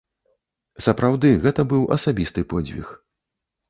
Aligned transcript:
Сапраўды, 0.85 1.29
гэта 1.45 1.69
быў 1.77 1.87
асабісты 1.99 2.49
подзвіг. 2.57 2.85